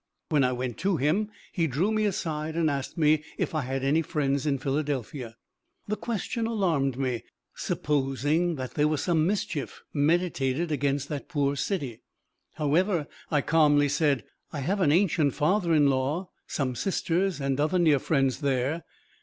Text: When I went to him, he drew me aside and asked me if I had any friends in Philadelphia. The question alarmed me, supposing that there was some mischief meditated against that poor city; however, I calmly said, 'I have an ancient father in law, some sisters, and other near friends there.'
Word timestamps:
When 0.29 0.43
I 0.43 0.51
went 0.51 0.79
to 0.79 0.97
him, 0.97 1.29
he 1.51 1.67
drew 1.67 1.91
me 1.91 2.05
aside 2.05 2.55
and 2.55 2.71
asked 2.71 2.97
me 2.97 3.23
if 3.37 3.53
I 3.53 3.61
had 3.61 3.83
any 3.83 4.01
friends 4.01 4.47
in 4.47 4.57
Philadelphia. 4.57 5.37
The 5.87 5.95
question 5.95 6.47
alarmed 6.47 6.97
me, 6.97 7.23
supposing 7.53 8.55
that 8.55 8.73
there 8.73 8.87
was 8.87 9.03
some 9.03 9.27
mischief 9.27 9.83
meditated 9.93 10.71
against 10.71 11.07
that 11.09 11.29
poor 11.29 11.55
city; 11.55 12.01
however, 12.55 13.05
I 13.29 13.41
calmly 13.41 13.89
said, 13.89 14.23
'I 14.51 14.59
have 14.61 14.81
an 14.81 14.91
ancient 14.91 15.35
father 15.35 15.71
in 15.71 15.85
law, 15.85 16.31
some 16.47 16.73
sisters, 16.73 17.39
and 17.39 17.59
other 17.59 17.77
near 17.77 17.99
friends 17.99 18.39
there.' 18.39 18.81